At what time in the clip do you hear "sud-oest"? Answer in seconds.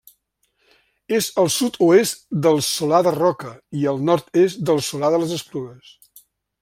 1.55-2.23